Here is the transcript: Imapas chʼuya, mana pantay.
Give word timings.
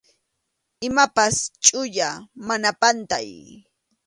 Imapas 0.89 1.35
chʼuya, 1.63 2.09
mana 2.47 2.69
pantay. 2.81 3.29